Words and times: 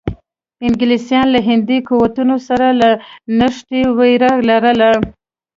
انګلیسانو 0.67 1.31
له 1.33 1.39
هندي 1.49 1.77
قوتونو 1.87 2.35
سره 2.47 2.67
له 2.81 2.89
نښتې 3.37 3.81
وېره 3.97 4.31
لرله. 4.49 4.91